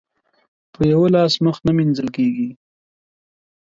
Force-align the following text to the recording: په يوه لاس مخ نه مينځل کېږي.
په 0.73 0.81
يوه 0.91 1.07
لاس 1.15 1.33
مخ 1.45 1.57
نه 1.65 1.71
مينځل 1.77 2.07
کېږي. 2.15 2.49